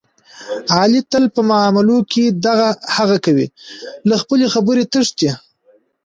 [0.77, 3.47] علي تل په معاملو کې دغه هغه کوي،
[4.09, 5.29] له خپلې خبرې تښتي.